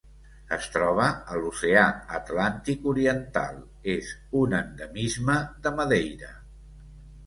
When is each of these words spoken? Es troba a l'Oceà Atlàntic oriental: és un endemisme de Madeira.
Es 0.55 0.69
troba 0.77 1.09
a 1.33 1.37
l'Oceà 1.43 1.83
Atlàntic 2.21 2.89
oriental: 2.95 3.63
és 3.97 4.13
un 4.43 4.61
endemisme 4.65 5.41
de 5.67 5.79
Madeira. 5.81 6.37